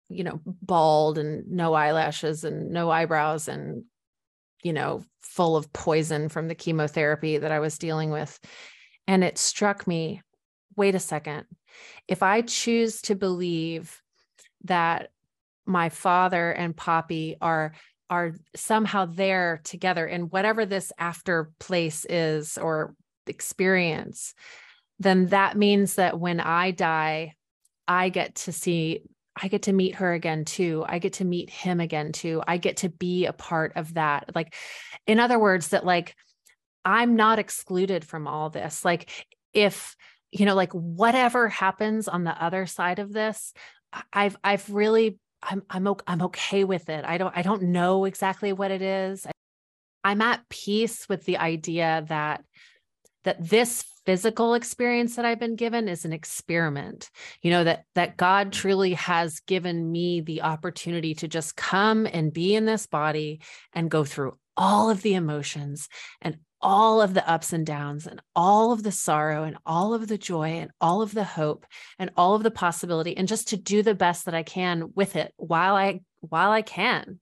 you 0.09 0.23
know, 0.23 0.41
bald 0.45 1.17
and 1.17 1.47
no 1.51 1.73
eyelashes 1.73 2.43
and 2.43 2.71
no 2.71 2.89
eyebrows 2.89 3.47
and, 3.47 3.83
you 4.63 4.73
know, 4.73 5.03
full 5.21 5.55
of 5.55 5.71
poison 5.71 6.29
from 6.29 6.47
the 6.47 6.55
chemotherapy 6.55 7.37
that 7.37 7.51
I 7.51 7.59
was 7.59 7.77
dealing 7.77 8.09
with. 8.09 8.39
And 9.07 9.23
it 9.23 9.37
struck 9.37 9.87
me 9.87 10.21
wait 10.75 10.95
a 10.95 10.99
second. 10.99 11.45
If 12.07 12.23
I 12.23 12.41
choose 12.41 13.01
to 13.03 13.15
believe 13.15 14.01
that 14.63 15.09
my 15.65 15.89
father 15.89 16.51
and 16.51 16.75
Poppy 16.75 17.37
are 17.41 17.73
are 18.09 18.33
somehow 18.55 19.05
there 19.05 19.61
together 19.63 20.05
in 20.05 20.23
whatever 20.23 20.65
this 20.65 20.91
after 20.97 21.49
place 21.59 22.05
is 22.09 22.57
or 22.57 22.93
experience, 23.27 24.33
then 24.99 25.27
that 25.27 25.57
means 25.57 25.95
that 25.95 26.19
when 26.19 26.39
I 26.39 26.71
die, 26.71 27.35
I 27.87 28.09
get 28.09 28.35
to 28.35 28.51
see, 28.51 29.01
I 29.41 29.47
get 29.47 29.63
to 29.63 29.73
meet 29.73 29.95
her 29.95 30.13
again 30.13 30.45
too. 30.45 30.85
I 30.87 30.99
get 30.99 31.13
to 31.13 31.25
meet 31.25 31.49
him 31.49 31.79
again 31.79 32.11
too. 32.11 32.43
I 32.47 32.57
get 32.57 32.77
to 32.77 32.89
be 32.89 33.25
a 33.25 33.33
part 33.33 33.73
of 33.75 33.95
that. 33.95 34.35
Like, 34.35 34.53
in 35.07 35.19
other 35.19 35.39
words, 35.39 35.69
that 35.69 35.85
like 35.85 36.15
I'm 36.85 37.15
not 37.15 37.39
excluded 37.39 38.05
from 38.05 38.27
all 38.27 38.49
this. 38.49 38.85
Like, 38.85 39.09
if, 39.53 39.95
you 40.31 40.45
know, 40.45 40.55
like 40.55 40.71
whatever 40.73 41.49
happens 41.49 42.07
on 42.07 42.23
the 42.23 42.43
other 42.43 42.65
side 42.65 42.99
of 42.99 43.11
this, 43.11 43.53
I've, 44.13 44.37
I've 44.43 44.69
really, 44.69 45.17
I'm, 45.43 45.63
I'm, 45.69 45.87
I'm 46.07 46.21
okay 46.23 46.63
with 46.63 46.89
it. 46.89 47.03
I 47.05 47.17
don't, 47.17 47.35
I 47.35 47.41
don't 47.41 47.63
know 47.63 48.05
exactly 48.05 48.53
what 48.53 48.71
it 48.71 48.81
is. 48.81 49.25
I'm 50.03 50.21
at 50.21 50.47
peace 50.49 51.07
with 51.09 51.25
the 51.25 51.37
idea 51.37 52.05
that 52.07 52.43
that 53.23 53.47
this 53.47 53.83
physical 54.05 54.55
experience 54.55 55.15
that 55.15 55.25
I've 55.25 55.39
been 55.39 55.55
given 55.55 55.87
is 55.87 56.05
an 56.05 56.13
experiment. 56.13 57.09
You 57.41 57.51
know 57.51 57.63
that 57.63 57.85
that 57.95 58.17
God 58.17 58.51
truly 58.51 58.93
has 58.95 59.39
given 59.41 59.91
me 59.91 60.21
the 60.21 60.41
opportunity 60.41 61.13
to 61.15 61.27
just 61.27 61.55
come 61.55 62.07
and 62.07 62.33
be 62.33 62.55
in 62.55 62.65
this 62.65 62.87
body 62.87 63.41
and 63.73 63.91
go 63.91 64.03
through 64.03 64.37
all 64.57 64.89
of 64.89 65.01
the 65.01 65.13
emotions 65.13 65.87
and 66.21 66.37
all 66.61 67.01
of 67.01 67.13
the 67.13 67.27
ups 67.27 67.53
and 67.53 67.65
downs 67.65 68.05
and 68.05 68.21
all 68.35 68.71
of 68.71 68.83
the 68.83 68.91
sorrow 68.91 69.43
and 69.43 69.57
all 69.65 69.93
of 69.93 70.07
the 70.07 70.17
joy 70.17 70.49
and 70.59 70.69
all 70.79 71.01
of 71.01 71.13
the 71.13 71.23
hope 71.23 71.65
and 71.97 72.11
all 72.15 72.35
of 72.35 72.43
the 72.43 72.51
possibility 72.51 73.17
and 73.17 73.27
just 73.27 73.49
to 73.49 73.57
do 73.57 73.81
the 73.81 73.95
best 73.95 74.25
that 74.25 74.35
I 74.35 74.43
can 74.43 74.91
with 74.95 75.15
it 75.15 75.33
while 75.37 75.75
I 75.75 76.01
while 76.21 76.51
I 76.51 76.61
can. 76.61 77.19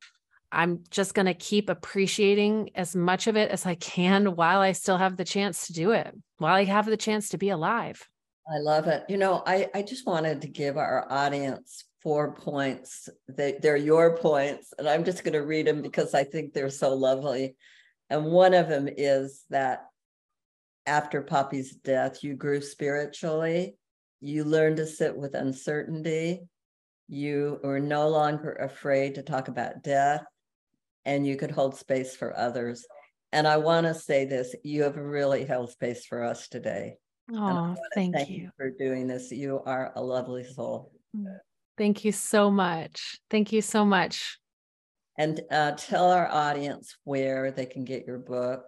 I'm 0.51 0.84
just 0.89 1.13
going 1.13 1.27
to 1.27 1.34
keep 1.34 1.70
appreciating 1.70 2.72
as 2.75 2.96
much 2.96 3.27
of 3.27 3.38
it 3.38 3.51
as 3.51 3.65
I 3.65 3.75
can 3.75 4.36
while 4.36 4.62
I 4.62 4.72
still 4.72 4.98
have 4.98 5.15
the 5.15 5.25
chance 5.25 5.68
to 5.68 5.74
do 5.74 5.91
it, 5.91 6.15
while 6.38 6.56
I 6.56 6.63
have 6.63 6.86
the 6.86 6.98
chance 6.98 7.29
to 7.29 7.38
be 7.38 7.50
alive. 7.50 8.08
I 8.51 8.58
love 8.58 8.88
it. 8.88 9.03
You 9.10 9.18
know, 9.18 9.44
I, 9.46 9.70
I 9.75 9.84
just 9.84 10.08
wanted 10.08 10.41
to 10.41 10.48
give 10.48 10.77
our 10.77 11.06
audience 11.12 11.84
four 12.01 12.34
points. 12.34 13.08
They, 13.27 13.60
they're 13.62 13.77
your 13.77 14.18
points, 14.18 14.74
and 14.77 14.89
I'm 14.89 15.03
just 15.03 15.24
going 15.24 15.34
to 15.34 15.46
read 15.46 15.68
them 15.68 15.84
because 15.84 16.15
I 16.15 16.24
think 16.24 16.53
they're 16.53 16.70
so 16.70 16.96
lovely. 16.96 17.56
And 18.10 18.25
one 18.25 18.56
of 18.56 18.68
them 18.68 18.89
is 18.89 19.44
that 19.51 19.86
after 20.88 21.22
Poppy's 21.22 21.75
death, 21.75 22.24
you 22.24 22.34
grew 22.34 22.62
spiritually, 22.62 23.75
you 24.20 24.44
learned 24.44 24.77
to 24.77 24.88
sit 24.88 25.15
with 25.15 25.36
uncertainty, 25.36 26.41
you 27.08 27.60
were 27.63 27.79
no 27.79 28.10
longer 28.10 28.53
afraid 28.53 29.15
to 29.15 29.22
talk 29.22 29.48
about 29.48 29.84
death 29.84 30.24
and 31.06 31.25
you 31.25 31.36
could 31.36 31.51
hold 31.51 31.75
space 31.75 32.15
for 32.15 32.38
others. 32.38 32.86
And 33.32 33.48
I 33.48 33.58
want 33.58 33.86
to 33.88 33.94
say 33.94 34.25
this 34.25 34.56
you 34.63 34.84
have 34.84 34.98
really 34.98 35.46
held 35.46 35.72
space 35.72 36.06
for 36.06 36.24
us 36.24 36.48
today. 36.48 36.98
Oh, 37.34 37.75
thank, 37.94 38.15
thank 38.15 38.29
you. 38.29 38.44
you 38.44 38.50
for 38.58 38.72
doing 38.72 39.08
this. 39.08 39.32
You 39.32 39.62
are 39.65 39.91
a 39.96 40.01
lovely 40.01 40.44
soul. 40.44 40.91
Mm. 41.15 41.38
Thank 41.77 42.03
you 42.03 42.12
so 42.12 42.51
much. 42.51 43.20
Thank 43.29 43.53
you 43.53 43.62
so 43.62 43.86
much. 43.86 44.38
And 45.18 45.41
uh, 45.51 45.72
tell 45.72 46.12
our 46.12 46.27
audience 46.27 46.98
where 47.03 47.51
they 47.51 47.65
can 47.65 47.86
get 47.86 48.06
your 48.06 48.18
book 48.18 48.63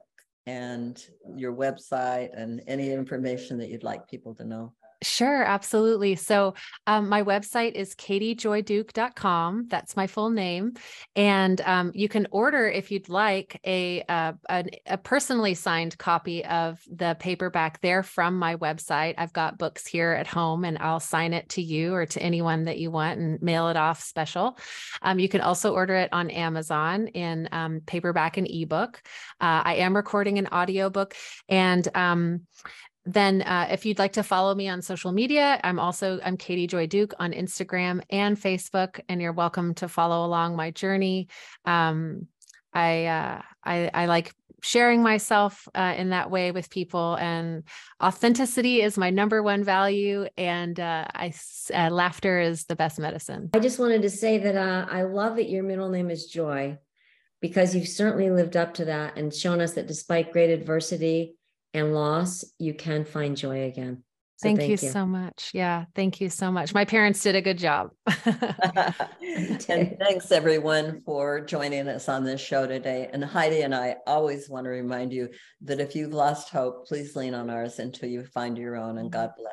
and 0.46 1.02
your 1.36 1.54
website 1.54 2.30
and 2.34 2.62
any 2.68 2.92
information 2.92 3.58
that 3.58 3.70
you'd 3.70 3.84
like 3.84 4.08
people 4.08 4.36
to 4.36 4.44
know. 4.44 4.74
Sure, 5.03 5.43
absolutely. 5.43 6.15
So, 6.15 6.53
um, 6.86 7.10
my 7.10 7.24
website 7.24 7.72
is 7.74 7.96
katiejoyduke.com. 7.96 9.67
That's 9.67 9.96
my 9.96 10.05
full 10.05 10.29
name. 10.29 10.74
And 11.15 11.60
um, 11.62 11.91
you 11.96 12.08
can 12.08 12.27
order, 12.29 12.70
if 12.70 12.91
you'd 12.91 13.10
like, 13.10 13.60
a, 13.65 14.03
uh, 14.03 14.34
a, 14.48 14.65
a, 14.86 14.98
personally 15.00 15.55
signed 15.55 15.98
copy 15.98 16.46
of 16.46 16.79
the 16.88 17.17
paperback 17.20 17.81
there 17.81 18.03
from 18.03 18.38
my 18.38 18.58
website. 18.58 19.15
I've 19.17 19.34
got 19.34 19.58
books 19.58 19.88
here 19.88 20.12
at 20.12 20.27
home 20.27 20.63
and 20.65 20.77
I'll 20.77 21.00
sign 21.00 21.34
it 21.34 21.50
to 21.50 21.63
you 21.63 21.96
or 21.96 22.05
to 22.05 22.22
anyone 22.22 22.65
that 22.65 22.77
you 22.77 22.91
want 22.91 23.20
and 23.20 23.41
mail 23.41 23.70
it 23.70 23.77
off 23.77 24.03
special. 24.03 24.60
Um, 25.01 25.17
you 25.17 25.29
can 25.29 25.41
also 25.41 25.74
order 25.74 25.96
it 25.96 26.10
on 26.13 26.29
Amazon 26.29 27.08
in 27.08 27.50
um, 27.51 27.81
paperback 27.88 28.38
and 28.38 28.48
ebook. 28.48 29.01
Uh, 29.39 29.65
I 29.65 29.75
am 29.77 29.96
recording 29.96 30.38
an 30.38 30.48
audiobook 30.48 31.15
and 31.50 31.88
um, 31.96 32.41
then 33.05 33.41
uh, 33.41 33.67
if 33.72 33.86
you'd 33.86 34.00
like 34.00 34.13
to 34.13 34.24
follow 34.24 34.53
me 34.53 34.67
on 34.67 34.81
social 34.81 35.12
media 35.12 35.60
i'm 35.63 35.79
also 35.79 36.20
i'm 36.24 36.38
katie 36.38 36.67
joy 36.67 36.86
duke 36.86 37.13
on 37.20 37.31
instagram 37.31 38.01
and 38.10 38.38
facebook 38.38 39.00
and 39.10 39.22
you're 39.22 39.34
welcome 39.34 39.74
to 39.74 39.88
follow 39.88 40.25
along 40.25 40.55
my 40.55 40.72
journey. 40.72 41.27
Um, 41.65 42.27
I, 42.74 43.05
uh, 43.05 43.41
I 43.63 43.91
i 43.93 44.05
like 44.05 44.34
sharing 44.63 45.01
myself 45.01 45.67
uh, 45.74 45.96
in 45.98 46.10
that 46.10 46.29
way 46.29 46.51
with 46.51 46.70
people 46.70 47.15
and 47.15 47.63
authenticity 48.01 48.81
is 48.81 48.96
my 48.98 49.10
number 49.10 49.41
one 49.41 49.63
value 49.63 50.27
and 50.38 50.79
uh, 50.79 51.05
i 51.13 51.34
uh, 51.74 51.89
laughter 51.89 52.39
is 52.39 52.65
the 52.65 52.75
best 52.75 53.00
medicine. 53.00 53.50
I 53.53 53.60
just 53.60 53.79
wanted 53.79 54.03
to 54.03 54.10
say 54.10 54.38
that 54.38 54.55
uh, 54.55 54.86
i 54.89 55.03
love 55.03 55.36
that 55.38 55.50
your 55.50 55.63
middle 55.63 55.89
name 55.89 56.10
is 56.10 56.27
joy 56.27 56.77
because 57.41 57.75
you've 57.75 57.88
certainly 57.88 58.29
lived 58.29 58.55
up 58.55 58.75
to 58.75 58.86
that 58.86 59.17
and 59.17 59.34
shown 59.34 59.62
us 59.62 59.74
that 59.74 59.88
despite 59.88 60.31
great 60.31 60.51
adversity 60.51 61.36
and 61.74 61.94
loss, 61.94 62.44
you 62.60 62.74
can 62.74 63.06
find 63.06 63.38
joy 63.38 63.66
again. 63.66 64.04
So 64.38 64.48
thank, 64.48 64.60
thank 64.60 64.70
you, 64.70 64.88
you, 64.88 64.92
so 64.92 65.06
much. 65.06 65.51
Yeah, 65.54 65.86
thank 65.94 66.20
you 66.20 66.30
so 66.30 66.51
much. 66.51 66.74
My 66.74 66.84
parents 66.84 67.22
did 67.22 67.36
a 67.36 67.42
good 67.42 67.60
job. 67.60 67.92
and 68.25 69.98
thanks 70.00 70.32
everyone 70.32 71.01
for 71.06 71.42
joining 71.42 71.88
us 71.88 72.10
on 72.10 72.24
this 72.24 72.42
show 72.42 72.66
today. 72.66 73.08
And 73.13 73.24
Heidi 73.24 73.62
and 73.62 73.75
I 73.75 73.98
always 74.08 74.50
want 74.50 74.66
to 74.66 74.72
remind 74.72 75.13
you 75.13 75.30
that 75.62 75.80
if 75.80 75.96
you've 75.96 76.13
lost 76.13 76.50
hope, 76.50 76.88
please 76.88 77.16
lean 77.16 77.36
on 77.36 77.51
ours 77.51 77.78
until 77.78 78.10
you 78.10 78.24
find 78.25 78.58
your 78.58 78.78
own. 78.78 78.98
And 78.98 79.12
God 79.12 79.30
bless. 79.38 79.51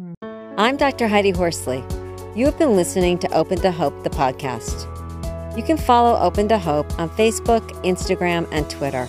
Mm-hmm. 0.00 0.60
I'm 0.60 0.76
Dr. 0.76 1.08
Heidi 1.08 1.30
Horsley. 1.30 1.82
You 2.36 2.46
have 2.46 2.58
been 2.58 2.76
listening 2.76 3.18
to 3.18 3.32
Open 3.32 3.58
to 3.62 3.72
Hope, 3.72 4.04
the 4.04 4.10
podcast. 4.10 4.88
You 5.56 5.64
can 5.64 5.76
follow 5.76 6.16
Open 6.20 6.48
to 6.48 6.58
Hope 6.58 6.98
on 7.00 7.10
Facebook, 7.10 7.68
Instagram, 7.82 8.48
and 8.52 8.70
Twitter. 8.70 9.08